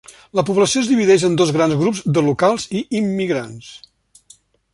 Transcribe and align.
La 0.37 0.43
població 0.45 0.81
es 0.85 0.87
divideix 0.91 1.25
en 1.27 1.37
dos 1.41 1.51
grans 1.57 1.77
grups 1.83 2.01
de 2.17 2.25
locals 2.31 2.67
i 2.81 2.85
immigrants. 3.01 3.71